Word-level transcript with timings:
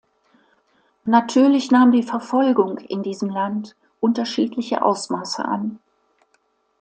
Natürlich 1.05 1.69
nahm 1.69 1.91
die 1.91 2.01
Verfolgung 2.01 2.79
in 2.79 3.03
diesem 3.03 3.29
Land 3.29 3.75
unterschiedliche 3.99 4.81
Ausmaße 4.81 5.45
an. 5.45 5.77